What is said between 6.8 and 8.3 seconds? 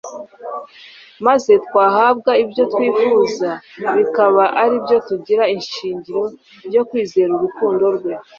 kwizera urukundo rwe.